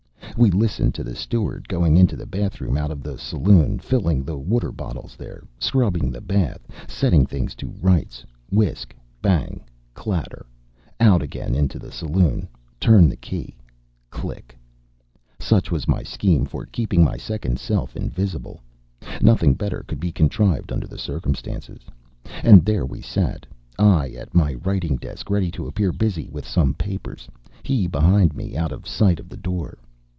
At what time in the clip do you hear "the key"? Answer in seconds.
13.07-13.55